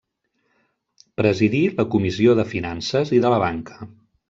[1.21, 3.81] Presidí la Comissió de Finances i de la Banca.